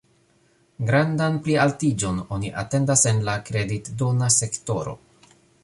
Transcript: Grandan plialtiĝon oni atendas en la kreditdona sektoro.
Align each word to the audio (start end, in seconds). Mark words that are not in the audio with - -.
Grandan 0.87 1.37
plialtiĝon 1.47 2.17
oni 2.37 2.51
atendas 2.63 3.05
en 3.13 3.23
la 3.29 3.37
kreditdona 3.51 4.31
sektoro. 4.41 4.99